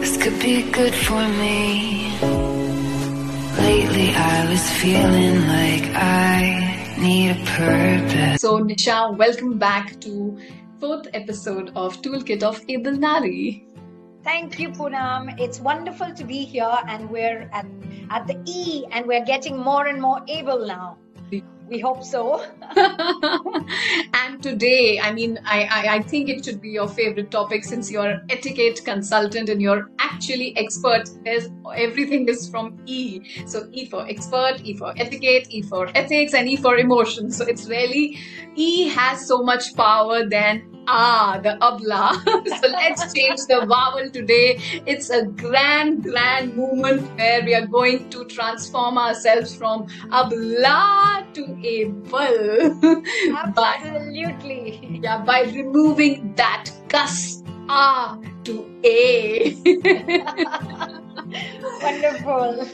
This 0.00 0.16
could 0.16 0.40
be 0.40 0.62
good 0.70 0.94
for 0.94 1.22
me. 1.28 2.10
Lately, 3.58 4.08
I 4.16 4.46
was 4.48 4.70
feeling 4.80 5.46
like 5.46 5.94
I 5.94 6.96
need 6.98 7.32
a 7.32 7.44
purpose. 7.44 8.40
So, 8.40 8.60
Nisha, 8.60 9.14
welcome 9.16 9.58
back 9.58 10.00
to 10.00 10.38
fourth 10.80 11.06
episode 11.12 11.72
of 11.76 12.00
Toolkit 12.00 12.42
of 12.42 12.64
Able 12.68 12.92
Nari. 12.92 13.66
Thank 14.24 14.58
you, 14.58 14.70
Poonam. 14.70 15.38
It's 15.38 15.60
wonderful 15.60 16.14
to 16.14 16.24
be 16.24 16.44
here, 16.44 16.78
and 16.88 17.10
we're 17.10 17.50
at, 17.52 17.66
at 18.08 18.26
the 18.26 18.40
E, 18.46 18.86
and 18.92 19.06
we're 19.06 19.24
getting 19.24 19.58
more 19.58 19.86
and 19.86 20.00
more 20.00 20.22
able 20.28 20.66
now. 20.66 20.96
We 21.70 21.78
hope 21.78 22.02
so. 22.02 22.44
and 22.76 24.42
today, 24.42 24.98
I 25.00 25.12
mean, 25.12 25.38
I, 25.44 25.62
I, 25.62 25.94
I, 25.94 26.02
think 26.02 26.28
it 26.28 26.44
should 26.44 26.60
be 26.60 26.70
your 26.70 26.88
favorite 26.88 27.30
topic 27.30 27.64
since 27.64 27.88
you're 27.92 28.20
etiquette 28.28 28.80
consultant 28.84 29.48
and 29.48 29.62
you're 29.62 29.88
actually 30.00 30.56
expert. 30.56 31.08
There's 31.24 31.48
everything 31.76 32.28
is 32.28 32.50
from 32.50 32.76
E. 32.86 33.22
So 33.46 33.68
E 33.70 33.86
for 33.86 34.04
expert, 34.08 34.56
E 34.64 34.76
for 34.76 34.92
etiquette, 34.96 35.46
E 35.50 35.62
for 35.62 35.88
ethics, 35.94 36.34
and 36.34 36.48
E 36.48 36.56
for 36.56 36.76
emotions. 36.76 37.36
So 37.36 37.44
it's 37.44 37.68
really 37.68 38.18
E 38.56 38.88
has 38.88 39.28
so 39.28 39.40
much 39.40 39.72
power 39.76 40.28
than 40.28 40.79
Ah, 40.92 41.38
the 41.40 41.56
abla. 41.62 42.20
so 42.26 42.68
let's 42.68 43.14
change 43.14 43.38
the 43.46 43.64
vowel 43.64 44.10
today. 44.10 44.58
It's 44.86 45.08
a 45.08 45.24
grand, 45.24 46.02
grand 46.02 46.56
movement 46.56 47.02
where 47.16 47.44
we 47.44 47.54
are 47.54 47.64
going 47.66 48.10
to 48.10 48.24
transform 48.24 48.98
ourselves 48.98 49.54
from 49.54 49.86
abla 50.10 51.24
to 51.34 51.42
able. 51.62 52.74
Absolutely. 53.36 54.80
by, 54.82 54.98
yeah, 55.00 55.18
by 55.18 55.42
removing 55.42 56.34
that 56.34 56.68
cus 56.88 57.44
ah 57.68 58.18
to 58.42 58.66
a. 58.82 59.54
Wonderful. 61.82 62.66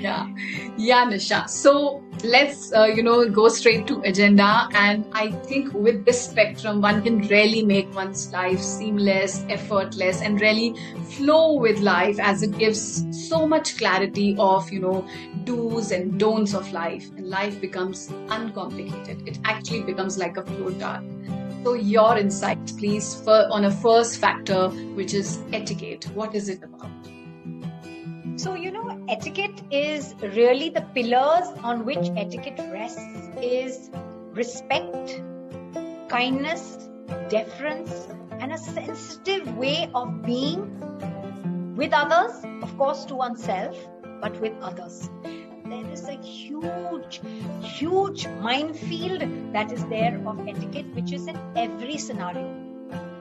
yeah, 0.00 0.26
yeah, 0.76 1.04
Nisha. 1.06 1.48
So 1.48 2.02
let's 2.24 2.72
uh, 2.72 2.84
you 2.84 3.02
know 3.02 3.28
go 3.28 3.48
straight 3.48 3.86
to 3.86 4.00
agenda. 4.02 4.68
And 4.74 5.06
i 5.12 5.30
think 5.30 5.72
with 5.72 6.04
this 6.04 6.22
spectrum 6.28 6.80
one 6.80 7.02
can 7.02 7.20
really 7.28 7.64
make 7.64 7.94
one's 7.94 8.32
life 8.32 8.60
seamless 8.60 9.44
effortless 9.48 10.20
and 10.22 10.40
really 10.40 10.74
flow 11.16 11.54
with 11.54 11.80
life 11.80 12.18
as 12.18 12.42
it 12.42 12.56
gives 12.58 13.04
so 13.28 13.46
much 13.46 13.76
clarity 13.78 14.36
of 14.38 14.70
you 14.70 14.80
know 14.80 15.06
do's 15.44 15.90
and 15.90 16.18
don'ts 16.18 16.54
of 16.54 16.72
life. 16.72 17.10
And 17.16 17.28
life 17.28 17.60
becomes 17.60 18.10
uncomplicated. 18.28 19.26
It 19.26 19.38
actually 19.44 19.82
becomes 19.82 20.18
like 20.18 20.36
a 20.36 20.42
flow 20.42 20.72
chart. 20.78 21.04
So 21.64 21.74
your 21.74 22.16
insight 22.16 22.72
please 22.78 23.14
for, 23.22 23.46
on 23.50 23.66
a 23.66 23.70
first 23.70 24.18
factor 24.18 24.68
which 24.98 25.12
is 25.12 25.38
etiquette. 25.52 26.04
What 26.14 26.34
is 26.34 26.48
it 26.48 26.62
about 26.62 26.99
so, 28.40 28.54
you 28.54 28.70
know, 28.70 29.04
etiquette 29.10 29.62
is 29.70 30.14
really 30.22 30.70
the 30.70 30.80
pillars 30.94 31.48
on 31.62 31.84
which 31.84 32.08
etiquette 32.16 32.58
rests 32.72 33.28
is 33.42 33.90
respect, 34.32 35.20
kindness, 36.08 36.88
deference, 37.28 38.08
and 38.38 38.52
a 38.52 38.56
sensitive 38.56 39.46
way 39.58 39.90
of 39.94 40.22
being 40.24 40.62
with 41.76 41.92
others, 41.92 42.32
of 42.62 42.78
course, 42.78 43.04
to 43.04 43.14
oneself, 43.14 43.76
but 44.22 44.40
with 44.40 44.54
others. 44.62 45.10
There 45.66 45.86
is 45.92 46.08
a 46.08 46.16
huge, 46.22 47.20
huge 47.60 48.26
minefield 48.40 49.52
that 49.52 49.70
is 49.70 49.84
there 49.86 50.18
of 50.26 50.48
etiquette, 50.48 50.86
which 50.94 51.12
is 51.12 51.26
in 51.26 51.38
every 51.56 51.98
scenario 51.98 52.59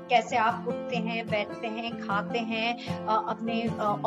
कैसे 0.10 0.38
आप 0.38 0.68
उठते 0.68 0.98
हैं 1.08 1.26
बैठते 1.28 1.68
हैं 1.68 1.92
खाते 2.00 2.40
हैं 2.52 2.98
अपने 3.08 3.58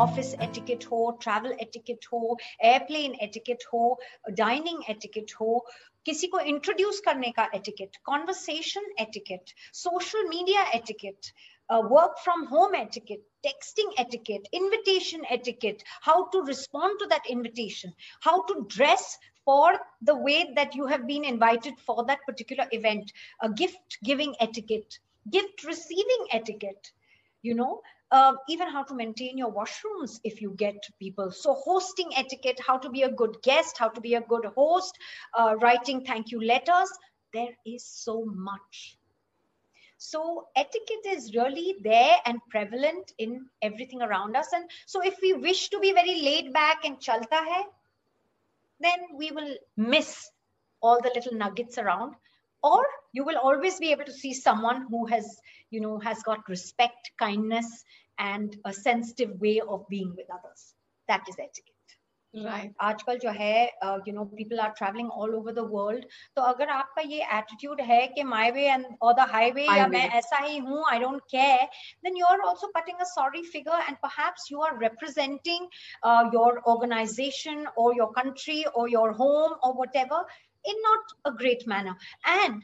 office 0.05 0.35
etiquette 0.43 0.85
हो 0.93 1.01
ट्रैवल 1.23 1.57
एटिकेट 1.61 2.07
हो 2.13 2.37
एयरप्लेन 2.65 3.15
एटिकेट 3.23 3.65
हो 3.73 3.83
डाइनिंग 4.41 4.83
एटिकेट 4.91 5.33
हो 5.41 5.59
किसी 6.07 6.27
को 6.27 6.41
इंट्रोड्यूस 6.53 7.01
करने 7.05 7.31
का 7.37 7.49
etiquette 7.55 7.97
conversation 8.05 8.91
etiquette 9.01 9.53
social 9.83 10.29
media 10.29 10.65
etiquette 10.75 11.33
work 11.93 12.19
from 12.25 12.45
home 12.55 12.75
etiquette 12.77 13.29
texting 13.45 13.89
etiquette, 13.99 14.45
invitation 14.53 15.23
etiquette, 15.29 15.81
how 16.03 16.29
to 16.35 16.43
respond 16.43 17.01
to 17.01 17.07
that 17.07 17.25
invitation, 17.29 17.93
how 18.21 18.35
to 18.51 18.67
dress 18.69 19.19
for 19.47 19.81
the 20.01 20.15
way 20.17 20.53
that 20.55 20.77
you 20.77 20.87
have 20.87 21.07
been 21.09 21.25
invited 21.25 21.81
for 21.81 22.05
that 22.07 22.21
particular 22.25 22.67
event, 22.71 23.13
a 23.41 23.49
gift 23.53 23.99
giving 24.05 24.37
etiquette, 24.39 24.99
gift 25.31 25.65
receiving 25.65 26.27
etiquette 26.31 26.93
you 27.43 27.55
know 27.55 27.81
uh, 28.13 28.35
even 28.49 28.69
how 28.69 28.83
to 28.83 28.95
maintain 28.95 29.39
your 29.39 29.51
washrooms 29.51 30.21
if 30.23 30.43
you 30.43 30.51
get 30.59 30.77
people. 30.99 31.31
So 31.31 31.55
hosting 31.55 32.11
etiquette 32.15 32.61
how 32.65 32.77
to 32.77 32.91
be 32.91 33.05
a 33.05 33.11
good 33.11 33.37
guest 33.43 33.79
how 33.79 33.89
to 33.89 34.01
be 34.01 34.15
a 34.15 34.21
good 34.21 34.45
host 34.55 34.99
uh, 35.35 35.57
writing 35.61 36.05
thank 36.05 36.31
you 36.31 36.45
letters 36.45 36.91
there 37.33 37.55
is 37.65 37.85
so 37.87 38.25
much. 38.27 38.99
So 39.97 40.49
etiquette 40.57 41.07
is 41.07 41.35
really 41.35 41.77
there 41.83 42.17
and 42.27 42.41
prevalent 42.51 43.13
in 43.19 43.47
everything 43.63 44.03
around 44.03 44.37
us. 44.37 44.49
And 44.53 44.69
so 44.85 45.01
if 45.01 45.15
we 45.23 45.33
wish 45.33 45.69
to 45.71 45.79
be 45.79 45.93
very 45.93 46.21
laid 46.21 46.53
back 46.53 46.85
and 46.85 46.99
chalta 47.01 47.27
hai 47.31 47.65
then 48.81 48.99
we 49.17 49.31
will 49.31 49.55
miss 49.77 50.29
all 50.83 51.01
the 51.01 51.13
little 51.15 51.39
nuggets 51.39 51.79
around. 51.79 52.15
Or 52.63 52.85
you 53.14 53.24
will 53.24 53.38
always 53.38 53.80
be 53.80 53.92
able 53.92 54.06
to 54.06 54.14
see 54.14 54.34
someone 54.34 54.86
who 54.90 55.06
has 55.06 55.40
you 55.70 55.82
know 55.82 55.98
has 56.00 56.24
got 56.24 56.48
respect 56.50 57.12
kindness 57.20 57.84
and 58.20 58.58
a 58.66 58.74
sensitive 58.74 59.40
way 59.40 59.60
of 59.62 59.88
being 59.90 60.14
with 60.16 60.28
others 60.32 60.74
that 61.08 61.22
is 61.30 61.36
etiquette 61.40 61.74
right 62.34 62.74
आजकल 62.82 63.18
जो 63.20 63.32
है 63.32 63.70
you 64.06 64.14
know 64.14 64.26
people 64.40 64.60
are 64.60 64.74
traveling 64.78 65.10
all 65.10 65.36
over 65.36 65.54
the 65.54 65.64
world 65.64 66.06
तो 66.36 66.42
अगर 66.42 66.70
आपका 66.70 67.02
ये 67.02 67.24
attitude 67.38 67.82
है 67.82 68.08
कि 68.16 68.24
my 68.24 68.52
way 68.52 68.68
and 68.76 68.86
or 69.02 69.14
the 69.20 69.26
highway 69.34 69.68
या 69.78 69.88
मैं 69.88 70.08
ऐसा 70.20 70.44
ही 70.46 70.58
हूँ 70.58 70.84
I 70.92 71.00
don't 71.00 71.22
care 71.32 71.68
then 72.04 72.16
you 72.16 72.26
are 72.26 72.42
also 72.44 72.68
cutting 72.76 73.02
a 73.02 73.06
sorry 73.06 73.44
figure 73.44 73.80
and 73.88 73.98
perhaps 74.02 74.50
you 74.52 74.62
are 74.62 74.78
representing 74.78 75.68
uh, 76.04 76.30
your 76.34 76.62
organization 76.68 77.68
or 77.76 77.94
your 77.96 78.12
country 78.14 78.66
or 78.74 78.88
your 78.88 79.12
home 79.14 79.54
or 79.64 79.74
whatever 79.74 80.26
in 80.66 80.76
not 80.90 81.00
a 81.26 81.32
great 81.32 81.66
manner 81.68 81.96
and 82.26 82.64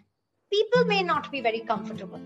people 0.52 0.86
may 0.86 1.02
not 1.04 1.32
be 1.32 1.42
very 1.42 1.62
comfortable 1.72 2.22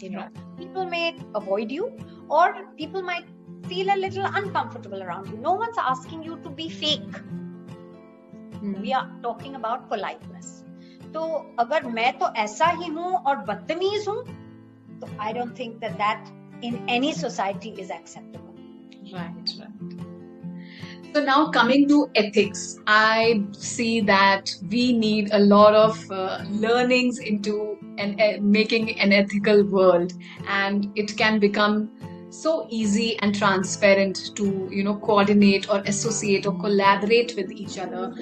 you 0.00 0.10
know 0.10 0.26
people 0.58 0.84
may 0.86 1.06
avoid 1.34 1.70
you 1.70 1.86
or 2.28 2.44
people 2.76 3.02
might 3.02 3.26
feel 3.68 3.94
a 3.94 3.98
little 4.04 4.26
uncomfortable 4.40 5.02
around 5.02 5.28
you 5.28 5.38
no 5.38 5.54
one's 5.54 5.78
asking 5.78 6.22
you 6.22 6.36
to 6.42 6.50
be 6.50 6.68
fake 6.68 7.16
hmm. 8.58 8.74
we 8.80 8.92
are 8.92 9.08
talking 9.22 9.54
about 9.62 9.88
politeness 9.94 10.52
तो 11.14 11.20
अगर 11.60 11.84
मैं 11.96 12.12
तो 12.18 12.28
ऐसा 12.42 12.66
ही 12.78 12.86
हूं 12.92 13.10
और 13.30 13.36
बदतमीज 13.50 14.08
हूं 14.08 14.22
तो 15.00 15.08
I 15.22 15.32
don't 15.32 15.58
think 15.58 15.76
that 15.80 15.92
that 16.00 16.64
in 16.64 16.86
any 16.90 17.12
society 17.14 17.68
is 17.82 17.90
acceptable 17.90 19.12
right 19.12 19.54
right 19.60 19.87
So 21.13 21.23
now 21.23 21.49
coming 21.49 21.87
to 21.89 22.09
ethics, 22.15 22.77
I 22.85 23.43
see 23.51 23.99
that 24.01 24.51
we 24.69 24.93
need 24.93 25.29
a 25.31 25.39
lot 25.39 25.73
of 25.73 26.11
uh, 26.11 26.43
learnings 26.49 27.17
into 27.17 27.77
an, 27.97 28.19
uh, 28.19 28.37
making 28.41 28.99
an 28.99 29.11
ethical 29.11 29.63
world, 29.63 30.13
and 30.47 30.91
it 30.95 31.17
can 31.17 31.39
become 31.39 31.89
so 32.29 32.67
easy 32.69 33.17
and 33.19 33.33
transparent 33.33 34.35
to 34.35 34.69
you 34.71 34.83
know 34.83 34.97
coordinate 34.97 35.67
or 35.69 35.81
associate 35.87 36.45
or 36.45 36.57
collaborate 36.59 37.33
with 37.35 37.51
each 37.51 37.79
other 37.79 38.13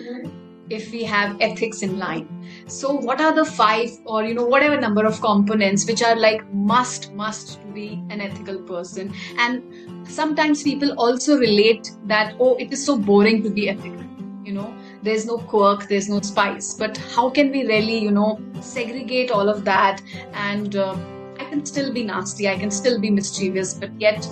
if 0.70 0.92
we 0.92 1.04
have 1.04 1.38
ethics 1.42 1.82
in 1.82 1.98
line. 1.98 2.28
So 2.68 2.94
what 2.94 3.22
are 3.22 3.34
the 3.34 3.46
five 3.46 3.90
or 4.06 4.24
you 4.24 4.34
know 4.34 4.46
whatever 4.46 4.80
number 4.80 5.06
of 5.06 5.20
components 5.22 5.86
which 5.88 6.04
are 6.04 6.16
like 6.16 6.42
must 6.54 7.14
must 7.14 7.62
to 7.62 7.68
be 7.68 8.04
an 8.10 8.22
ethical 8.22 8.60
person? 8.60 9.14
And 9.38 10.08
sometimes 10.08 10.64
people 10.64 10.94
also 10.98 11.38
relate 11.38 11.92
that 12.06 12.36
oh 12.40 12.56
it 12.56 12.72
is 12.72 12.86
so 12.86 12.98
boring 12.98 13.44
to 13.44 13.50
be 13.50 13.70
ethical 13.70 14.04
you 14.44 14.54
know. 14.54 14.74
There's 15.04 15.26
no 15.26 15.38
quirk 15.38 15.88
there's 15.88 16.10
no 16.10 16.22
spice. 16.22 16.74
But 16.74 16.98
how 16.98 17.30
can 17.30 17.52
we 17.52 17.66
really 17.66 18.00
you 18.00 18.12
know 18.12 18.40
segregate 18.62 19.32
all 19.32 19.50
of 19.50 19.64
that? 19.66 20.02
And 20.34 20.76
uh, 20.76 20.98
i 21.40 21.44
can 21.50 21.64
still 21.64 21.94
be 21.94 22.04
nasty 22.04 22.48
i 22.50 22.58
can 22.58 22.72
still 22.72 23.00
be 23.00 23.10
mischievous 23.12 23.74
but 23.82 23.92
yet 24.02 24.28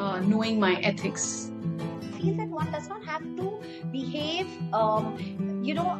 uh, 0.00 0.20
knowing 0.20 0.58
my 0.58 0.74
ethics. 0.76 1.50
Feel 2.18 2.34
that 2.36 2.48
one 2.48 2.70
does 2.70 2.88
not 2.88 3.04
have 3.04 3.22
to 3.36 3.60
behave 3.92 4.48
um, 4.72 5.16
you 5.70 5.74
know 5.78 5.90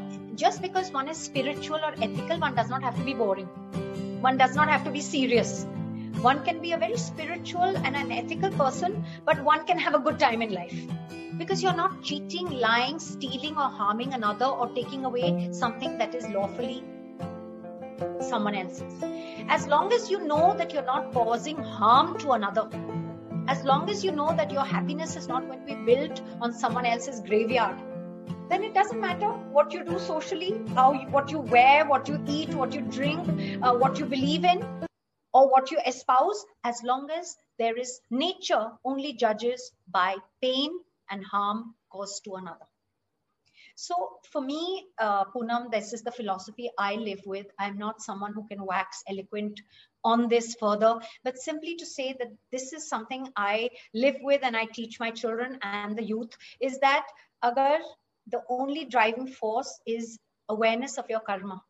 just 0.43 0.63
because 0.63 0.91
one 0.93 1.09
is 1.09 1.19
spiritual 1.31 1.89
or 1.89 1.93
ethical 2.05 2.39
one 2.45 2.55
does 2.55 2.71
not 2.71 2.83
have 2.83 2.97
to 2.97 3.05
be 3.05 3.15
boring. 3.15 3.47
One 4.21 4.37
does 4.37 4.55
not 4.57 4.69
have 4.69 4.85
to 4.85 4.91
be 4.91 5.01
serious. 5.01 5.67
One 6.23 6.45
can 6.45 6.61
be 6.61 6.73
a 6.73 6.79
very 6.79 6.97
spiritual 6.97 7.77
and 7.89 7.97
an 7.97 8.11
ethical 8.11 8.51
person, 8.51 9.05
but 9.25 9.43
one 9.45 9.67
can 9.67 9.79
have 9.79 9.95
a 9.95 9.99
good 9.99 10.19
time 10.19 10.43
in 10.43 10.53
life. 10.53 10.75
Because 11.39 11.63
you're 11.63 11.77
not 11.81 12.03
cheating, 12.03 12.51
lying, 12.51 12.99
stealing, 12.99 13.57
or 13.57 13.69
harming 13.81 14.15
another 14.15 14.47
or 14.47 14.69
taking 14.79 15.05
away 15.05 15.51
something 15.53 15.99
that 15.99 16.15
is 16.15 16.27
lawfully 16.29 16.83
someone 18.21 18.55
else's. 18.55 19.05
As 19.49 19.67
long 19.67 19.93
as 19.93 20.11
you 20.11 20.27
know 20.27 20.55
that 20.59 20.73
you're 20.73 20.91
not 20.91 21.13
causing 21.13 21.57
harm 21.57 22.19
to 22.21 22.33
another, 22.33 22.69
as 23.47 23.63
long 23.65 23.89
as 23.91 24.05
you 24.05 24.13
know 24.13 24.35
that 24.37 24.51
your 24.51 24.65
happiness 24.65 25.17
is 25.17 25.29
not 25.29 25.47
going 25.47 25.61
to 25.61 25.75
be 25.75 25.79
built 25.93 26.23
on 26.41 26.53
someone 26.53 26.87
else's 26.87 27.21
graveyard, 27.21 27.77
then 28.50 28.64
it 28.64 28.75
doesn't 28.75 29.00
matter 29.00 29.29
what 29.56 29.73
you 29.73 29.85
do 29.85 29.99
socially, 29.99 30.61
how 30.75 30.93
you, 30.93 31.06
what 31.08 31.31
you 31.31 31.38
wear, 31.38 31.87
what 31.87 32.08
you 32.08 32.20
eat, 32.26 32.49
what 32.50 32.75
you 32.75 32.81
drink, 32.81 33.20
uh, 33.62 33.73
what 33.75 33.99
you 33.99 34.05
believe 34.05 34.44
in, 34.44 34.64
or 35.32 35.49
what 35.49 35.70
you 35.70 35.79
espouse, 35.87 36.44
as 36.64 36.82
long 36.82 37.08
as 37.11 37.37
there 37.58 37.76
is 37.76 38.00
nature 38.11 38.73
only 38.85 39.12
judges 39.12 39.70
by 39.88 40.17
pain 40.43 40.73
and 41.11 41.25
harm 41.25 41.75
caused 41.91 42.25
to 42.25 42.35
another. 42.35 42.67
So 43.76 44.19
for 44.31 44.43
me, 44.43 44.88
uh, 44.99 45.25
Poonam, 45.26 45.70
this 45.70 45.93
is 45.93 46.02
the 46.02 46.12
philosophy 46.12 46.70
I 46.76 46.97
live 46.97 47.23
with. 47.25 47.47
I'm 47.58 47.79
not 47.79 48.02
someone 48.02 48.35
who 48.35 48.47
can 48.47 48.64
wax 48.67 49.02
eloquent 49.08 49.61
on 50.05 50.29
this 50.29 50.56
further, 50.58 50.99
but 51.25 51.38
simply 51.38 51.76
to 51.76 51.87
say 51.87 52.14
that 52.19 52.32
this 52.50 52.73
is 52.73 52.88
something 52.88 53.29
I 53.37 53.70
live 53.94 54.17
with 54.23 54.41
and 54.43 54.56
I 54.56 54.67
teach 54.67 54.99
my 54.99 55.11
children 55.11 55.58
and 55.62 55.97
the 55.97 56.02
youth 56.02 56.37
is 56.61 56.79
that 56.81 57.06
agar 57.44 57.79
the 58.31 58.43
only 58.49 58.85
driving 58.85 59.27
force 59.27 59.81
is 59.87 60.19
awareness 60.49 60.99
of 60.99 61.09
your 61.09 61.21
karma. 61.21 61.62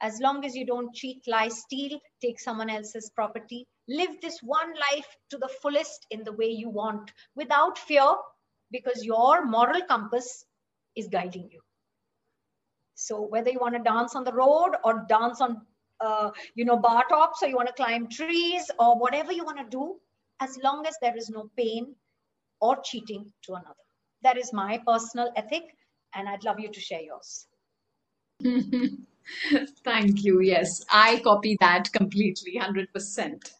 As 0.00 0.20
long 0.20 0.44
as 0.44 0.56
you 0.56 0.66
don't 0.66 0.94
cheat, 0.94 1.22
lie, 1.26 1.48
steal, 1.48 1.98
take 2.20 2.40
someone 2.40 2.68
else's 2.70 3.10
property, 3.14 3.66
live 3.88 4.20
this 4.20 4.40
one 4.42 4.72
life 4.90 5.06
to 5.30 5.38
the 5.38 5.48
fullest 5.62 6.06
in 6.10 6.24
the 6.24 6.32
way 6.32 6.48
you 6.48 6.68
want 6.70 7.12
without 7.36 7.78
fear 7.78 8.14
because 8.70 9.04
your 9.04 9.44
moral 9.44 9.82
compass 9.82 10.44
is 10.96 11.08
guiding 11.08 11.48
you. 11.52 11.60
So 12.94 13.22
whether 13.22 13.50
you 13.50 13.58
want 13.60 13.74
to 13.74 13.82
dance 13.82 14.14
on 14.16 14.24
the 14.24 14.32
road 14.32 14.72
or 14.84 15.06
dance 15.08 15.40
on, 15.40 15.60
uh, 16.00 16.30
you 16.54 16.64
know, 16.64 16.76
bar 16.76 17.04
tops 17.08 17.42
or 17.42 17.48
you 17.48 17.56
want 17.56 17.68
to 17.68 17.74
climb 17.74 18.08
trees 18.08 18.70
or 18.78 18.98
whatever 18.98 19.32
you 19.32 19.44
want 19.44 19.58
to 19.58 19.64
do, 19.70 19.96
as 20.40 20.58
long 20.62 20.86
as 20.86 20.96
there 21.00 21.16
is 21.16 21.30
no 21.30 21.50
pain 21.56 21.94
or 22.60 22.76
cheating 22.82 23.32
to 23.42 23.52
another. 23.54 23.74
That 24.22 24.36
is 24.36 24.52
my 24.52 24.80
personal 24.86 25.32
ethic 25.36 25.62
and 26.14 26.28
I'd 26.28 26.44
love 26.44 26.60
you 26.60 26.70
to 26.70 26.80
share 26.80 27.02
yours. 27.02 27.46
Thank 29.84 30.24
you. 30.24 30.40
Yes, 30.40 30.84
I 30.90 31.20
copy 31.22 31.56
that 31.60 31.92
completely, 31.92 32.52
100%. 32.56 33.52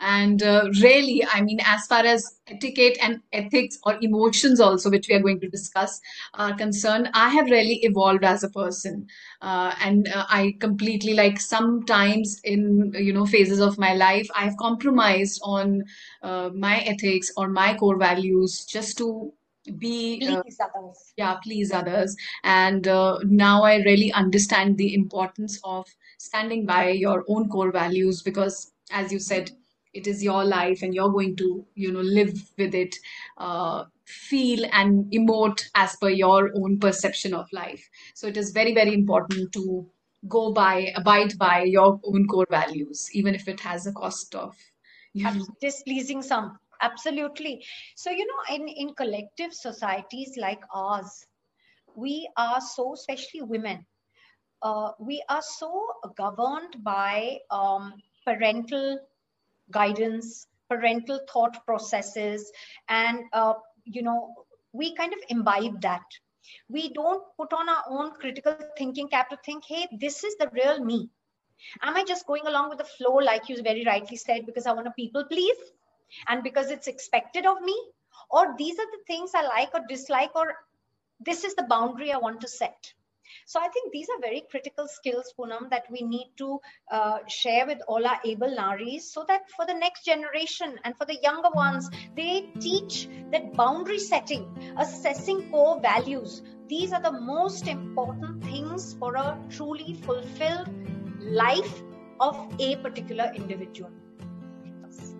And 0.00 0.42
uh, 0.42 0.68
really, 0.80 1.24
I 1.26 1.40
mean, 1.42 1.58
as 1.64 1.86
far 1.86 2.04
as 2.06 2.38
etiquette 2.46 2.96
and 3.02 3.20
ethics 3.32 3.78
or 3.84 3.98
emotions, 4.00 4.60
also, 4.60 4.90
which 4.90 5.08
we 5.08 5.16
are 5.16 5.20
going 5.20 5.40
to 5.40 5.48
discuss, 5.48 6.00
are 6.34 6.54
concerned, 6.56 7.10
I 7.14 7.30
have 7.30 7.50
really 7.50 7.80
evolved 7.82 8.24
as 8.24 8.44
a 8.44 8.48
person. 8.50 9.08
Uh, 9.42 9.74
and 9.80 10.08
uh, 10.08 10.24
I 10.28 10.56
completely, 10.60 11.14
like, 11.14 11.40
sometimes 11.40 12.40
in, 12.44 12.92
you 12.96 13.12
know, 13.12 13.26
phases 13.26 13.60
of 13.60 13.78
my 13.78 13.94
life, 13.94 14.28
I've 14.36 14.56
compromised 14.56 15.40
on 15.42 15.82
uh, 16.22 16.50
my 16.54 16.78
ethics 16.80 17.32
or 17.36 17.48
my 17.48 17.74
core 17.74 17.98
values 17.98 18.64
just 18.64 18.98
to 18.98 19.32
be 19.78 20.26
uh, 20.26 20.40
others. 20.40 21.12
yeah 21.16 21.36
please 21.42 21.72
others. 21.72 22.16
And 22.44 22.88
uh, 22.88 23.18
now 23.24 23.62
i 23.62 23.76
really 23.76 24.12
understand 24.12 24.76
the 24.76 24.94
importance 24.94 25.60
of 25.64 25.86
standing 26.18 26.66
by 26.66 26.90
your 26.90 27.24
own 27.28 27.48
core 27.48 27.72
values 27.72 28.22
because 28.22 28.72
as 28.90 29.12
you 29.12 29.18
said 29.18 29.50
it 29.94 30.06
is 30.06 30.22
your 30.22 30.44
life 30.44 30.82
and 30.82 30.94
you're 30.94 31.10
going 31.10 31.36
to 31.36 31.66
you 31.74 31.92
know 31.92 32.00
live 32.00 32.34
with 32.58 32.74
it 32.74 32.94
uh, 33.38 33.84
feel 34.04 34.64
and 34.72 35.04
emote 35.12 35.62
as 35.74 35.96
per 35.96 36.08
your 36.08 36.50
own 36.54 36.78
perception 36.78 37.34
of 37.34 37.46
life. 37.52 37.88
So 38.14 38.26
it 38.26 38.36
is 38.36 38.50
very 38.50 38.74
very 38.74 38.94
important 38.94 39.52
to 39.52 39.86
go 40.26 40.52
by 40.52 40.92
abide 40.96 41.38
by 41.38 41.62
your 41.62 42.00
own 42.04 42.26
core 42.26 42.46
values 42.50 43.08
even 43.12 43.34
if 43.34 43.46
it 43.46 43.60
has 43.60 43.86
a 43.86 43.92
cost 43.92 44.34
of 44.34 44.56
you 45.12 45.24
know, 45.24 45.46
displeasing 45.60 46.22
some 46.22 46.58
absolutely. 46.80 47.64
So 47.96 48.10
you 48.10 48.26
know 48.26 48.54
in 48.56 48.68
in 48.68 48.94
collective 48.94 49.52
societies 49.52 50.36
like 50.36 50.62
ours 50.74 51.26
we 51.94 52.28
are 52.36 52.60
so 52.60 52.94
especially 52.94 53.42
women 53.42 53.84
uh, 54.62 54.90
we 54.98 55.22
are 55.28 55.42
so 55.42 55.86
governed 56.16 56.82
by 56.82 57.38
um, 57.50 57.94
parental 58.24 58.98
guidance 59.70 60.46
parental 60.68 61.20
thought 61.32 61.64
processes 61.66 62.50
and 62.88 63.20
uh, 63.32 63.54
you 63.84 64.02
know 64.02 64.34
we 64.72 64.94
kind 64.94 65.12
of 65.12 65.18
imbibe 65.28 65.80
that. 65.82 66.04
We 66.68 66.92
don't 66.92 67.22
put 67.38 67.52
on 67.52 67.68
our 67.68 67.84
own 67.90 68.12
critical 68.12 68.56
thinking 68.76 69.08
cap 69.08 69.30
to 69.30 69.38
think 69.44 69.64
hey 69.66 69.86
this 69.86 70.24
is 70.24 70.36
the 70.36 70.48
real 70.52 70.84
me. 70.84 71.10
Am 71.82 71.96
i 71.96 72.04
just 72.04 72.26
going 72.26 72.46
along 72.46 72.68
with 72.70 72.78
the 72.78 72.84
flow 72.84 73.14
like 73.16 73.48
you 73.48 73.62
very 73.62 73.84
rightly 73.84 74.16
said 74.16 74.46
because 74.46 74.66
i 74.66 74.72
want 74.72 74.86
to 74.86 74.92
people 74.98 75.24
please 75.30 75.56
and 76.28 76.42
because 76.42 76.70
it's 76.70 76.86
expected 76.86 77.46
of 77.46 77.60
me 77.62 77.76
or 78.30 78.54
these 78.58 78.78
are 78.78 78.90
the 78.92 79.04
things 79.06 79.32
i 79.34 79.42
like 79.42 79.74
or 79.74 79.80
dislike 79.88 80.34
or 80.34 80.54
this 81.20 81.44
is 81.44 81.54
the 81.54 81.66
boundary 81.68 82.12
i 82.12 82.18
want 82.18 82.40
to 82.40 82.48
set. 82.48 82.92
So 83.46 83.60
i 83.60 83.68
think 83.68 83.92
these 83.92 84.08
are 84.08 84.20
very 84.20 84.42
critical 84.50 84.88
skills 84.88 85.32
Poonam 85.38 85.68
that 85.70 85.90
we 85.90 86.02
need 86.02 86.30
to 86.38 86.60
uh, 86.90 87.18
share 87.28 87.66
with 87.66 87.82
all 87.86 88.06
our 88.06 88.20
able 88.24 88.54
naris 88.58 89.02
so 89.02 89.24
that 89.28 89.50
for 89.56 89.66
the 89.66 89.74
next 89.74 90.04
generation 90.04 90.78
and 90.84 90.96
for 90.96 91.04
the 91.04 91.18
younger 91.22 91.50
ones 91.50 91.90
they 92.16 92.48
teach 92.58 93.08
that 93.32 93.52
boundary 93.52 93.98
setting 93.98 94.46
assessing 94.78 95.50
core 95.50 95.78
values 95.80 96.42
these 96.68 96.92
are 96.92 97.02
the 97.02 97.12
most 97.20 97.66
important 97.66 98.42
things 98.44 98.94
for 98.98 99.14
a 99.16 99.38
truly 99.50 99.94
fulfilled 100.08 100.68
life 101.44 101.82
of 102.20 102.36
a 102.58 102.76
particular 102.76 103.32
individual 103.34 103.90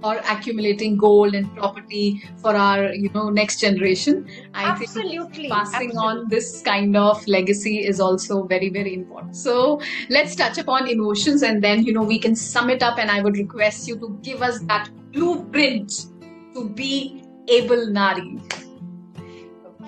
or 0.03 0.17
accumulating 0.31 0.97
gold 0.97 1.35
and 1.35 1.55
property 1.57 2.23
for 2.37 2.55
our 2.55 2.93
you 2.95 3.11
know 3.11 3.29
next 3.31 3.61
generation 3.61 4.27
i 4.55 4.65
absolutely 4.65 5.19
think 5.35 5.53
passing 5.53 5.91
absolutely. 5.91 5.97
on 5.97 6.29
this 6.29 6.63
kind 6.63 6.97
of 6.97 7.27
legacy 7.27 7.85
is 7.85 8.01
also 8.01 8.45
very 8.45 8.69
very 8.69 8.95
important 8.95 9.35
so 9.37 9.81
let's 10.09 10.37
touch 10.37 10.59
upon 10.59 10.89
emotions 10.89 11.43
and 11.43 11.63
then 11.63 11.83
you 11.83 11.93
know 11.93 12.03
we 12.03 12.19
can 12.19 12.37
sum 12.37 12.71
it 12.71 12.83
up 12.83 12.99
and 12.99 13.11
i 13.11 13.21
would 13.21 13.37
request 13.37 13.89
you 13.89 13.99
to 13.99 14.17
give 14.23 14.43
us 14.43 14.61
that 14.61 14.89
blueprint 15.13 16.07
to 16.55 16.69
be 16.69 17.23
able 17.49 17.87
nari 17.87 18.39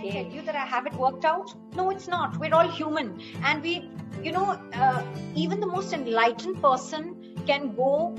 I 0.00 0.08
tell 0.08 0.32
you 0.32 0.40
that 0.42 0.56
I 0.56 0.64
have 0.64 0.86
it 0.86 0.94
worked 0.94 1.26
out? 1.26 1.54
No, 1.76 1.90
it's 1.90 2.08
not. 2.08 2.38
We're 2.38 2.54
all 2.54 2.66
human. 2.66 3.20
And 3.44 3.62
we, 3.62 3.90
you 4.22 4.32
know, 4.32 4.58
uh, 4.72 5.04
even 5.34 5.60
the 5.60 5.66
most 5.66 5.92
enlightened 5.92 6.62
person 6.62 7.36
can 7.46 7.74
go 7.76 8.16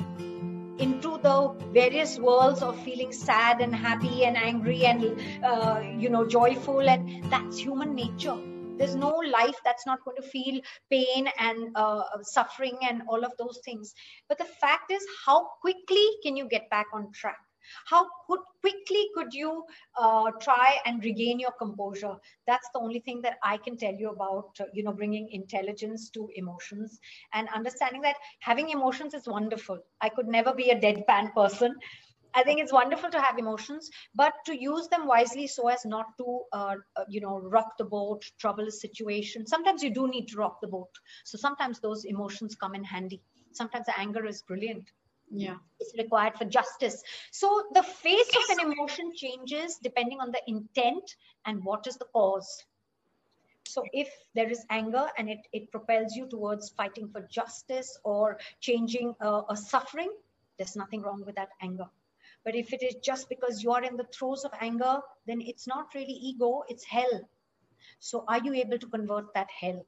into 0.81 1.18
the 1.19 1.54
various 1.72 2.18
worlds 2.18 2.62
of 2.62 2.81
feeling 2.83 3.12
sad 3.12 3.62
and 3.62 3.74
happy 3.74 4.25
and 4.25 4.36
angry 4.36 4.86
and 4.86 5.19
uh, 5.44 5.81
you 5.98 6.10
know 6.10 6.25
joyful 6.25 6.89
and 6.89 7.24
that's 7.32 7.58
human 7.58 7.96
nature. 7.96 8.38
There's 8.77 8.96
no 8.96 9.10
life 9.10 9.60
that's 9.63 9.86
not 9.86 10.03
going 10.03 10.17
to 10.17 10.24
feel 10.24 10.60
pain 10.89 11.29
and 11.38 11.70
uh, 11.75 12.03
suffering 12.24 12.79
and 12.82 13.03
all 13.08 13.24
of 13.24 13.32
those 13.38 13.60
things. 13.63 13.94
But 14.27 14.39
the 14.39 14.46
fact 14.46 14.91
is 14.91 15.06
how 15.25 15.50
quickly 15.62 16.08
can 16.24 16.36
you 16.36 16.48
get 16.48 16.67
back 16.72 16.88
on 16.94 17.12
track 17.12 17.38
how 17.88 18.06
quickly 18.62 19.06
could 19.15 19.34
you 19.34 19.63
uh, 20.00 20.32
try 20.41 20.77
and 20.86 21.03
regain 21.03 21.39
your 21.39 21.51
composure 21.60 22.15
that's 22.48 22.70
the 22.74 22.80
only 22.80 23.00
thing 23.00 23.22
that 23.22 23.38
i 23.44 23.58
can 23.58 23.77
tell 23.77 23.94
you 23.94 24.10
about 24.10 24.50
uh, 24.60 24.65
you 24.74 24.84
know 24.84 24.94
bringing 24.94 25.27
intelligence 25.32 26.10
to 26.10 26.30
emotions 26.36 27.00
and 27.34 27.48
understanding 27.56 28.01
that 28.01 28.15
having 28.39 28.70
emotions 28.70 29.13
is 29.13 29.27
wonderful 29.27 29.80
i 30.01 30.10
could 30.10 30.27
never 30.27 30.53
be 30.53 30.70
a 30.70 30.80
deadpan 30.80 31.34
person 31.34 31.75
I 32.34 32.44
think 32.44 32.62
it's 32.62 32.72
wonderful 32.72 33.10
to 33.12 33.20
have 33.22 33.38
emotions, 33.38 33.89
but 34.15 34.34
to 34.46 34.56
use 34.58 34.88
them 34.88 35.06
wisely 35.06 35.48
so 35.48 35.68
as 35.68 35.86
not 35.86 36.06
to, 36.18 36.39
uh, 36.53 36.75
uh, 36.96 37.03
you 37.10 37.20
know, 37.20 37.39
rock 37.39 37.74
the 37.77 37.84
boat, 37.84 38.24
trouble 38.39 38.68
a 38.68 38.72
situation. 38.72 39.46
Sometimes 39.46 39.84
you 39.84 39.94
do 39.94 40.08
need 40.08 40.27
to 40.27 40.38
rock 40.38 40.60
the 40.62 40.68
boat. 40.68 40.89
So 41.25 41.38
sometimes 41.38 41.82
those 41.82 42.06
emotions 42.06 42.56
come 42.56 42.74
in 42.74 42.86
handy. 42.86 43.22
Sometimes 43.51 43.86
the 43.86 44.00
anger 44.00 44.25
is 44.25 44.44
brilliant 44.44 44.86
yeah. 45.34 45.56
is 45.80 45.94
required 45.98 46.36
for 46.36 46.46
justice. 46.46 47.04
So 47.32 47.64
the 47.74 47.84
face 47.84 48.30
of 48.30 48.58
an 48.58 48.72
emotion 48.72 49.14
changes 49.16 49.78
depending 49.82 50.20
on 50.20 50.32
the 50.32 50.42
intent 50.48 51.16
and 51.46 51.64
what 51.64 51.88
is 51.88 51.98
the 51.98 52.06
cause. 52.06 52.64
So 53.66 53.84
if 53.94 54.10
there 54.36 54.50
is 54.50 54.66
anger 54.70 55.08
and 55.18 55.30
it, 55.30 55.40
it 55.54 55.72
propels 55.72 56.16
you 56.16 56.28
towards 56.28 56.70
fighting 56.70 57.10
for 57.10 57.22
justice 57.22 57.98
or 58.04 58.40
changing 58.60 59.16
uh, 59.22 59.44
a 59.50 59.56
suffering 59.56 60.12
there's 60.58 60.76
nothing 60.76 61.02
wrong 61.02 61.24
with 61.26 61.36
that 61.38 61.50
anger. 61.60 61.88
But 62.44 62.56
if 62.56 62.72
it 62.72 62.84
is 62.84 62.96
just 63.04 63.30
because 63.30 63.64
you 63.64 63.72
are 63.72 63.84
in 63.84 63.98
the 63.98 64.04
throes 64.14 64.44
of 64.44 64.52
anger 64.60 65.00
then 65.26 65.42
it's 65.42 65.68
not 65.68 65.94
really 65.96 66.14
ego 66.14 66.64
it's 66.68 66.84
hell. 66.84 67.22
So 68.00 68.26
are 68.28 68.40
you 68.40 68.54
able 68.54 68.78
to 68.78 68.88
convert 68.88 69.34
that 69.34 69.50
hell? 69.50 69.86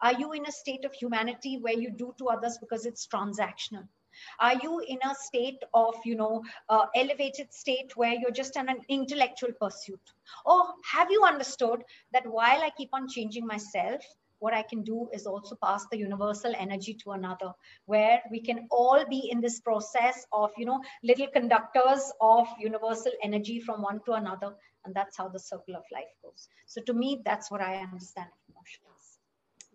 Are 0.00 0.12
you 0.12 0.32
in 0.32 0.46
a 0.46 0.52
state 0.52 0.84
of 0.84 0.92
humanity 0.92 1.58
where 1.60 1.78
you 1.78 1.90
do 1.90 2.14
to 2.18 2.28
others 2.28 2.58
because 2.58 2.84
it's 2.86 3.06
transactional 3.06 3.88
are 4.38 4.54
you 4.62 4.80
in 4.86 4.98
a 5.10 5.14
state 5.14 5.62
of 5.74 5.94
you 6.04 6.14
know 6.14 6.42
uh, 6.68 6.86
elevated 6.94 7.52
state 7.52 7.96
where 7.96 8.14
you're 8.14 8.30
just 8.30 8.56
in 8.56 8.68
an 8.68 8.80
intellectual 8.88 9.52
pursuit 9.60 10.00
or 10.46 10.62
have 10.84 11.10
you 11.10 11.22
understood 11.24 11.82
that 12.12 12.26
while 12.26 12.62
i 12.62 12.70
keep 12.76 12.90
on 12.92 13.08
changing 13.08 13.46
myself 13.46 14.02
what 14.42 14.52
I 14.52 14.62
can 14.62 14.82
do 14.82 15.08
is 15.12 15.24
also 15.24 15.54
pass 15.62 15.86
the 15.90 15.96
universal 15.96 16.52
energy 16.58 16.94
to 17.04 17.12
another, 17.12 17.52
where 17.86 18.20
we 18.28 18.40
can 18.40 18.66
all 18.72 19.04
be 19.08 19.30
in 19.30 19.40
this 19.40 19.60
process 19.60 20.26
of, 20.32 20.50
you 20.58 20.66
know, 20.66 20.82
little 21.04 21.28
conductors 21.28 22.12
of 22.20 22.48
universal 22.58 23.12
energy 23.22 23.60
from 23.60 23.82
one 23.82 24.00
to 24.06 24.14
another. 24.14 24.52
And 24.84 24.92
that's 24.92 25.16
how 25.16 25.28
the 25.28 25.38
circle 25.38 25.76
of 25.76 25.84
life 25.92 26.12
goes. 26.24 26.48
So 26.66 26.82
to 26.82 26.92
me, 26.92 27.22
that's 27.24 27.52
what 27.52 27.60
I 27.60 27.76
understand 27.76 28.30
emotions. 28.50 29.21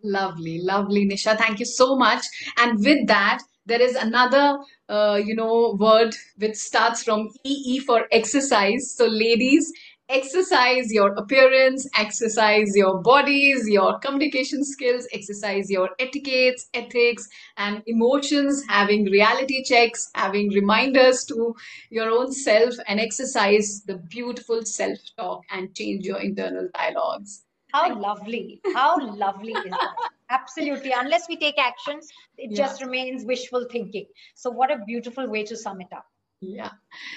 Lovely, 0.04 0.60
lovely, 0.62 1.06
Nisha. 1.08 1.38
Thank 1.38 1.60
you 1.60 1.66
so 1.66 1.96
much. 1.96 2.25
And 2.58 2.84
with 2.84 3.08
that, 3.08 3.39
there 3.66 3.82
is 3.82 3.96
another, 3.96 4.58
uh, 4.89 5.20
you 5.24 5.36
know, 5.36 5.75
word 5.80 6.16
which 6.38 6.56
starts 6.56 7.04
from 7.04 7.30
EE 7.44 7.80
for 7.80 8.08
exercise. 8.12 8.94
So, 8.96 9.06
ladies, 9.08 9.72
exercise 10.10 10.92
your 10.94 11.13
appearance, 11.16 11.89
exercise 11.98 12.75
your 12.75 13.01
bodies, 13.01 13.68
your 13.70 14.00
communication 14.00 14.63
skills, 14.63 15.08
exercise 15.12 15.70
your 15.70 15.89
etiquettes, 16.00 16.70
ethics, 16.74 17.27
and 17.58 17.84
emotions, 17.88 18.63
having 18.70 19.06
reality 19.06 19.63
checks, 19.63 20.10
having 20.16 20.50
reminders 20.50 21.25
to 21.25 21.54
your 21.89 22.10
own 22.10 22.32
self, 22.32 22.74
and 22.88 23.00
exercise 23.00 23.84
the 23.86 23.98
beautiful 23.98 24.63
self 24.63 24.98
talk 25.18 25.44
and 25.51 25.75
change 25.75 26.06
your 26.06 26.20
internal 26.20 26.70
dialogues. 26.74 27.47
How 27.74 27.93
lovely! 27.95 28.62
How 28.74 28.97
lovely 29.15 29.53
is 29.53 29.63
that? 29.71 29.95
Absolutely. 30.29 30.91
Unless 30.91 31.27
we 31.29 31.38
take 31.38 31.57
actions, 31.57 32.09
it 32.38 32.51
yeah. 32.51 32.57
just 32.57 32.81
remains 32.81 33.25
wishful 33.25 33.65
thinking. 33.71 34.05
So, 34.36 34.50
what 34.50 34.71
a 34.71 34.79
beautiful 34.86 35.29
way 35.29 35.43
to 35.43 35.55
sum 35.55 35.81
it 35.81 35.88
up. 35.91 36.05
Yeah. 36.41 36.71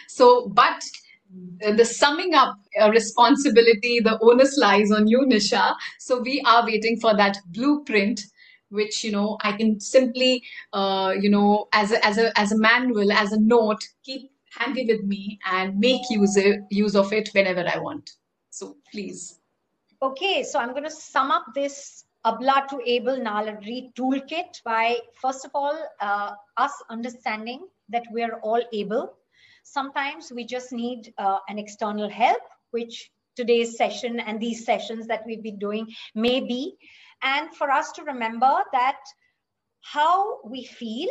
So, 0.08 0.48
but 0.48 0.82
the 1.76 1.84
summing 1.84 2.34
up 2.34 2.56
uh, 2.80 2.90
responsibility, 2.90 4.00
the 4.00 4.18
onus 4.20 4.56
lies 4.58 4.90
on 4.90 5.06
you, 5.06 5.20
Nisha. 5.20 5.74
So 5.98 6.20
we 6.20 6.42
are 6.46 6.64
waiting 6.64 6.98
for 6.98 7.16
that 7.16 7.38
blueprint, 7.46 8.20
which 8.70 9.04
you 9.04 9.12
know 9.12 9.38
I 9.42 9.52
can 9.52 9.80
simply, 9.80 10.42
uh, 10.72 11.14
you 11.20 11.30
know, 11.30 11.68
as 11.72 11.92
a 11.92 12.04
as 12.04 12.18
a 12.18 12.36
as 12.38 12.52
a 12.52 12.58
manual, 12.58 13.12
as 13.12 13.32
a 13.32 13.40
note, 13.40 13.82
keep 14.04 14.30
handy 14.58 14.86
with 14.86 15.04
me 15.04 15.38
and 15.50 15.78
make 15.78 16.02
use 16.10 16.38
use 16.70 16.96
of 16.96 17.12
it 17.12 17.28
whenever 17.32 17.64
I 17.66 17.78
want. 17.78 18.10
So 18.50 18.76
please. 18.92 19.39
Okay, 20.02 20.42
so 20.42 20.58
I'm 20.58 20.70
going 20.70 20.84
to 20.84 20.90
sum 20.90 21.30
up 21.30 21.46
this 21.54 22.04
Abla 22.24 22.66
to 22.70 22.80
Able 22.84 23.16
Nari 23.18 23.92
toolkit 23.96 24.62
by 24.64 24.98
first 25.20 25.44
of 25.44 25.50
all 25.54 25.76
uh, 26.00 26.32
us 26.56 26.72
understanding 26.90 27.66
that 27.88 28.04
we're 28.10 28.36
all 28.42 28.62
able 28.72 29.14
Sometimes 29.62 30.32
we 30.32 30.44
just 30.44 30.72
need 30.72 31.12
uh, 31.18 31.38
an 31.48 31.58
external 31.58 32.08
help, 32.08 32.42
which 32.70 33.10
today's 33.36 33.76
session 33.76 34.20
and 34.20 34.40
these 34.40 34.64
sessions 34.64 35.06
that 35.06 35.24
we've 35.26 35.42
been 35.42 35.58
doing 35.58 35.86
may 36.14 36.40
be. 36.40 36.76
And 37.22 37.54
for 37.54 37.70
us 37.70 37.92
to 37.92 38.02
remember 38.04 38.64
that 38.72 38.98
how 39.82 40.40
we 40.44 40.64
feel 40.64 41.08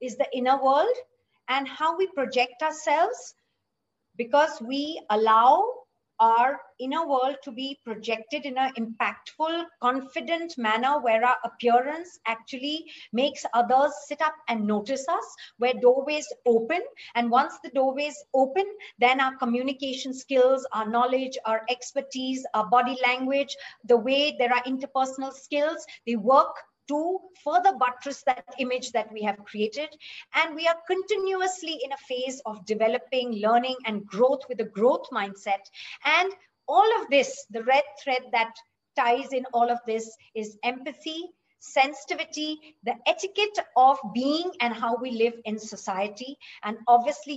is 0.00 0.16
the 0.16 0.28
inner 0.32 0.62
world 0.62 0.94
and 1.48 1.66
how 1.66 1.96
we 1.96 2.06
project 2.08 2.62
ourselves 2.62 3.34
because 4.16 4.60
we 4.60 5.00
allow 5.10 5.64
our 6.20 6.60
inner 6.78 7.06
world 7.06 7.36
to 7.44 7.52
be 7.52 7.78
projected 7.84 8.44
in 8.44 8.56
an 8.58 8.72
impactful, 8.78 9.64
confident 9.80 10.56
manner 10.58 11.00
where 11.00 11.24
our 11.24 11.36
appearance 11.44 12.18
actually 12.26 12.90
makes 13.12 13.44
others 13.54 13.92
sit 14.06 14.20
up 14.20 14.34
and 14.48 14.66
notice 14.66 15.06
us, 15.08 15.36
where 15.58 15.74
doorways 15.74 16.32
open. 16.44 16.80
And 17.14 17.30
once 17.30 17.54
the 17.62 17.70
doorways 17.70 18.24
open, 18.34 18.64
then 18.98 19.20
our 19.20 19.36
communication 19.36 20.12
skills, 20.14 20.66
our 20.72 20.88
knowledge, 20.88 21.38
our 21.44 21.62
expertise, 21.68 22.44
our 22.54 22.68
body 22.68 22.98
language, 23.06 23.56
the 23.84 23.96
way 23.96 24.36
there 24.38 24.52
are 24.52 24.62
interpersonal 24.64 25.32
skills, 25.32 25.86
they 26.06 26.16
work 26.16 26.54
to 26.88 27.18
further 27.44 27.72
buttress 27.78 28.22
that 28.24 28.44
image 28.58 28.92
that 28.92 29.12
we 29.12 29.22
have 29.22 29.44
created. 29.44 29.88
And 30.34 30.54
we 30.54 30.66
are 30.66 30.76
continuously 30.86 31.80
in 31.84 31.92
a 31.92 31.96
phase 32.08 32.40
of 32.46 32.64
developing, 32.66 33.32
learning, 33.32 33.76
and 33.86 34.06
growth 34.06 34.42
with 34.48 34.60
a 34.60 34.64
growth 34.64 35.06
mindset. 35.12 35.64
And 36.04 36.32
all 36.68 37.00
of 37.00 37.08
this, 37.10 37.46
the 37.50 37.64
red 37.64 37.84
thread 38.02 38.22
that 38.32 38.54
ties 38.96 39.32
in 39.32 39.44
all 39.52 39.70
of 39.70 39.78
this 39.86 40.16
is 40.34 40.58
empathy, 40.64 41.30
sensitivity, 41.58 42.76
the 42.84 42.94
etiquette 43.06 43.58
of 43.76 43.98
being 44.14 44.50
and 44.60 44.74
how 44.74 44.96
we 44.96 45.10
live 45.10 45.34
in 45.44 45.58
society, 45.58 46.36
and 46.64 46.78
obviously 46.86 47.34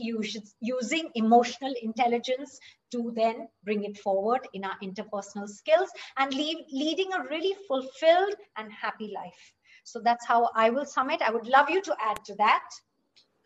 using 0.62 1.10
emotional 1.16 1.74
intelligence 1.82 2.60
to 2.92 3.12
then 3.16 3.48
bring 3.64 3.84
it 3.84 3.98
forward 3.98 4.42
in 4.54 4.64
our 4.64 4.78
interpersonal 4.84 5.48
skills 5.48 5.90
and 6.18 6.34
leave, 6.34 6.58
leading 6.72 7.12
a 7.14 7.24
really 7.24 7.56
fulfilled 7.68 8.36
and 8.58 8.72
happy 8.72 9.12
life. 9.16 9.54
So 9.84 10.00
that's 10.04 10.26
how 10.26 10.50
I 10.56 10.70
will 10.70 10.86
sum 10.86 11.10
it. 11.10 11.22
I 11.22 11.32
would 11.32 11.48
love 11.48 11.70
you 11.70 11.82
to 11.82 11.96
add 12.02 12.24
to 12.26 12.36
that. 12.36 12.70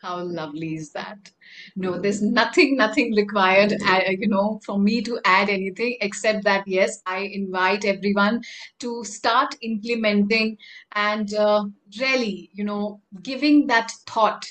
How 0.03 0.21
lovely 0.21 0.75
is 0.75 0.91
that? 0.91 1.31
No, 1.77 1.97
there's 1.97 2.21
nothing, 2.21 2.75
nothing 2.75 3.15
required, 3.15 3.73
uh, 3.87 4.01
you 4.09 4.27
know, 4.27 4.59
for 4.65 4.77
me 4.77 5.01
to 5.01 5.17
add 5.23 5.49
anything 5.49 5.95
except 6.01 6.43
that, 6.43 6.67
yes, 6.67 7.01
I 7.05 7.19
invite 7.19 7.85
everyone 7.85 8.41
to 8.79 9.05
start 9.05 9.55
implementing 9.61 10.57
and 10.91 11.33
uh, 11.33 11.63
really, 12.01 12.49
you 12.51 12.65
know, 12.65 12.99
giving 13.21 13.67
that 13.67 13.91
thought 14.05 14.45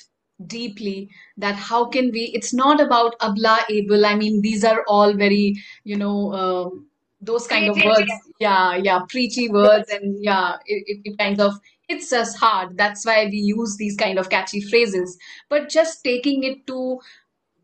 deeply 0.47 1.11
that 1.37 1.55
how 1.55 1.85
can 1.85 2.11
we 2.11 2.23
it's 2.35 2.53
not 2.53 2.81
about 2.81 3.15
abla 3.21 3.59
able 3.69 4.05
i 4.05 4.13
mean 4.13 4.41
these 4.43 4.65
are 4.65 4.83
all 4.89 5.13
very 5.13 5.55
you 5.85 5.97
know 5.97 6.33
uh, 6.33 6.69
those 7.21 7.47
kind 7.47 7.69
of 7.69 7.77
words. 7.85 8.11
yeah 8.41 8.75
yeah 8.75 8.99
preachy 9.09 9.49
words 9.49 9.89
and 9.91 10.17
yeah 10.21 10.57
it, 10.67 10.83
it, 10.89 11.01
it 11.05 11.19
kind 11.19 11.41
of 11.41 11.55
hits 11.93 12.13
us 12.13 12.35
hard. 12.37 12.77
That's 12.79 13.05
why 13.07 13.27
we 13.27 13.39
use 13.39 13.77
these 13.79 13.97
kind 13.97 14.19
of 14.19 14.31
catchy 14.31 14.61
phrases. 14.61 15.19
But 15.49 15.69
just 15.69 16.03
taking 16.05 16.45
it 16.45 16.67
to 16.69 17.01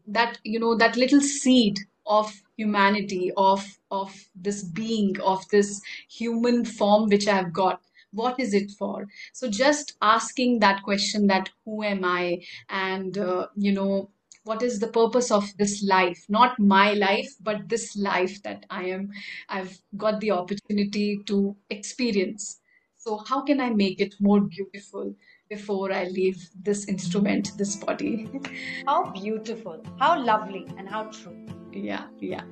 that 0.06 0.38
you 0.44 0.58
know 0.58 0.76
that 0.76 0.96
little 0.96 1.20
seed 1.20 1.78
of 2.06 2.32
humanity 2.56 3.30
of 3.36 3.64
of 3.90 4.14
this 4.34 4.62
being 4.64 5.20
of 5.20 5.46
this 5.50 5.80
human 6.08 6.64
form 6.64 7.08
which 7.08 7.28
i 7.28 7.36
have 7.36 7.52
got 7.52 7.80
what 8.10 8.40
is 8.40 8.54
it 8.54 8.70
for? 8.70 9.06
So 9.34 9.50
just 9.50 9.92
asking 10.00 10.60
that 10.60 10.82
question 10.82 11.26
that 11.26 11.50
who 11.66 11.82
am 11.82 12.06
i? 12.06 12.40
And 12.70 13.18
uh, 13.18 13.48
you 13.54 13.70
know 13.72 14.10
what 14.44 14.62
is 14.62 14.78
the 14.80 14.88
purpose 14.88 15.30
of 15.30 15.44
this 15.58 15.84
life? 15.86 16.24
Not 16.28 16.58
my 16.58 16.94
life 16.94 17.28
but 17.42 17.68
this 17.68 17.94
life 17.96 18.42
that 18.44 18.64
i 18.70 18.84
am 18.84 19.10
i've 19.50 19.78
got 19.96 20.20
the 20.20 20.30
opportunity 20.30 21.22
to 21.26 21.54
experience 21.68 22.57
so 23.08 23.16
how 23.28 23.40
can 23.48 23.60
i 23.66 23.70
make 23.80 24.00
it 24.06 24.14
more 24.28 24.40
beautiful 24.56 25.14
before 25.54 25.86
i 25.98 26.04
leave 26.18 26.46
this 26.68 26.86
instrument 26.94 27.52
this 27.62 27.74
body 27.86 28.12
how 28.86 29.00
beautiful 29.22 29.82
how 30.04 30.12
lovely 30.30 30.64
and 30.76 30.96
how 30.96 31.02
true 31.18 31.36
yeah 31.72 32.06
yeah 32.20 32.46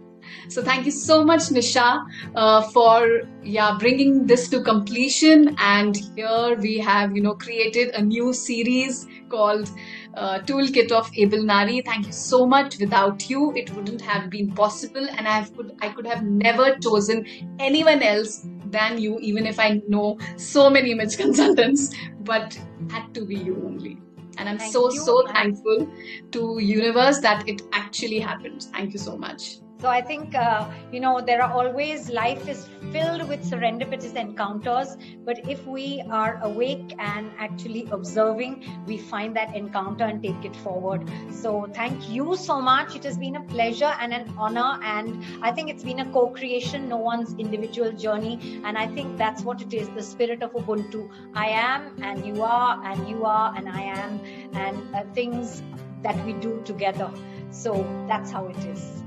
so 0.48 0.62
thank 0.62 0.86
you 0.86 0.90
so 0.90 1.24
much, 1.24 1.42
Nisha, 1.56 2.04
uh, 2.34 2.62
for 2.70 3.20
yeah 3.44 3.76
bringing 3.78 4.26
this 4.26 4.48
to 4.48 4.60
completion. 4.60 5.54
And 5.58 5.96
here 5.96 6.56
we 6.60 6.78
have 6.78 7.14
you 7.14 7.22
know 7.22 7.34
created 7.34 7.94
a 7.94 8.02
new 8.02 8.32
series 8.32 9.06
called 9.28 9.70
uh, 10.14 10.40
Toolkit 10.40 10.90
of 10.90 11.08
Able 11.16 11.44
Nari. 11.44 11.80
Thank 11.82 12.06
you 12.06 12.12
so 12.12 12.44
much. 12.44 12.78
Without 12.80 13.30
you, 13.30 13.52
it 13.54 13.72
wouldn't 13.76 14.00
have 14.00 14.28
been 14.28 14.50
possible, 14.52 15.06
and 15.16 15.28
I 15.28 15.44
could 15.44 15.72
I 15.80 15.90
could 15.90 16.06
have 16.06 16.24
never 16.24 16.76
chosen 16.88 17.24
anyone 17.60 18.02
else 18.02 18.48
than 18.70 18.98
you, 19.00 19.18
even 19.20 19.46
if 19.46 19.58
I 19.58 19.80
know 19.88 20.18
so 20.36 20.70
many 20.70 20.92
image 20.92 21.16
consultants, 21.24 21.94
but 22.20 22.58
had 22.90 23.12
to 23.14 23.24
be 23.24 23.36
you 23.36 23.62
only. 23.64 23.98
And 24.38 24.50
i'm 24.50 24.58
Thank 24.58 24.72
so 24.72 24.92
you. 24.92 25.00
so 25.00 25.26
thankful 25.28 25.90
to 26.32 26.58
universe 26.58 27.20
that 27.20 27.48
it 27.48 27.62
actually 27.72 28.18
happened. 28.18 28.64
Thank 28.74 28.92
you 28.92 28.98
so 28.98 29.16
much 29.16 29.60
so 29.78 29.88
I 29.90 30.00
think, 30.00 30.34
uh, 30.34 30.70
you 30.90 31.00
know, 31.00 31.20
there 31.20 31.42
are 31.42 31.52
always, 31.52 32.08
life 32.08 32.48
is 32.48 32.66
filled 32.92 33.28
with 33.28 33.44
serendipitous 33.44 34.16
encounters. 34.16 34.96
But 35.24 35.46
if 35.48 35.66
we 35.66 36.02
are 36.10 36.40
awake 36.42 36.94
and 36.98 37.30
actually 37.38 37.86
observing, 37.90 38.64
we 38.86 38.96
find 38.96 39.36
that 39.36 39.54
encounter 39.54 40.04
and 40.04 40.22
take 40.22 40.44
it 40.44 40.56
forward. 40.56 41.10
So 41.30 41.68
thank 41.74 42.08
you 42.08 42.36
so 42.36 42.60
much. 42.60 42.96
It 42.96 43.04
has 43.04 43.18
been 43.18 43.36
a 43.36 43.42
pleasure 43.42 43.92
and 44.00 44.14
an 44.14 44.32
honor. 44.38 44.80
And 44.82 45.22
I 45.42 45.52
think 45.52 45.68
it's 45.68 45.84
been 45.84 46.00
a 46.00 46.10
co 46.10 46.28
creation, 46.28 46.88
no 46.88 46.96
one's 46.96 47.34
individual 47.34 47.92
journey. 47.92 48.62
And 48.64 48.78
I 48.78 48.86
think 48.86 49.18
that's 49.18 49.42
what 49.42 49.60
it 49.60 49.74
is 49.74 49.90
the 49.90 50.02
spirit 50.02 50.42
of 50.42 50.52
Ubuntu. 50.52 51.10
I 51.34 51.48
am, 51.48 52.02
and 52.02 52.24
you 52.24 52.42
are, 52.42 52.82
and 52.82 53.06
you 53.06 53.26
are, 53.26 53.54
and 53.54 53.68
I 53.68 53.82
am, 53.82 54.20
and 54.54 54.94
uh, 54.94 55.04
things 55.12 55.62
that 56.02 56.16
we 56.24 56.32
do 56.32 56.62
together. 56.64 57.10
So 57.50 57.86
that's 58.08 58.30
how 58.30 58.46
it 58.46 58.64
is. 58.64 59.05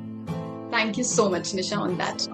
Thank 0.71 0.97
you 0.97 1.03
so 1.03 1.29
much, 1.29 1.51
Nisha, 1.53 1.77
on 1.77 1.97
that. 1.97 2.27